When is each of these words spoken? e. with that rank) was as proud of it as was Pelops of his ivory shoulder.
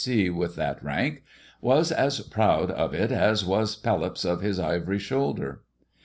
e. 0.07 0.31
with 0.31 0.55
that 0.55 0.83
rank) 0.83 1.21
was 1.61 1.91
as 1.91 2.21
proud 2.21 2.71
of 2.71 2.91
it 2.91 3.11
as 3.11 3.45
was 3.45 3.75
Pelops 3.75 4.25
of 4.25 4.41
his 4.41 4.59
ivory 4.59 4.97
shoulder. 4.97 5.61